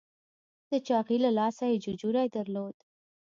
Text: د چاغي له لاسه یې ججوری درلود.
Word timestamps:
د 0.69 0.71
چاغي 0.87 1.17
له 1.25 1.31
لاسه 1.39 1.63
یې 1.71 1.81
ججوری 1.83 2.27
درلود. 2.35 2.75